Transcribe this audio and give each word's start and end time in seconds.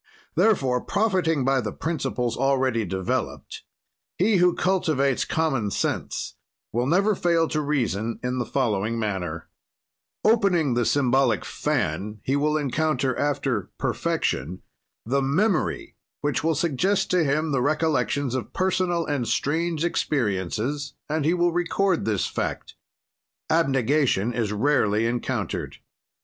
"Therefore, 0.33 0.81
profiting 0.81 1.45
by 1.45 1.61
the 1.61 1.71
principles 1.71 2.35
already 2.35 2.85
developed, 2.85 3.61
he 4.17 4.37
who 4.37 4.55
cultivates 4.55 5.25
common 5.25 5.69
sense 5.69 6.33
will 6.71 6.87
never 6.87 7.13
fail 7.13 7.47
to 7.49 7.61
reason 7.61 8.19
in 8.23 8.39
the 8.39 8.45
following 8.47 8.97
manner: 8.97 9.47
"Opening 10.25 10.73
the 10.73 10.85
symbolic 10.85 11.45
fan, 11.45 12.19
he 12.23 12.35
will 12.35 12.57
encounter, 12.57 13.15
after 13.15 13.69
perfection, 13.77 14.63
the 15.05 15.21
memory 15.21 15.97
which 16.21 16.43
will 16.43 16.55
suggest 16.55 17.11
to 17.11 17.23
him 17.23 17.51
the 17.51 17.61
recollections 17.61 18.33
of 18.33 18.53
personal 18.53 19.05
and 19.05 19.27
strange 19.27 19.85
experiences 19.85 20.95
and 21.09 21.25
he 21.25 21.35
will 21.35 21.51
record 21.51 22.05
this 22.05 22.25
fact: 22.25 22.73
abegation 23.51 24.33
is 24.33 24.51
rarely 24.51 25.05
encountered. 25.05 25.77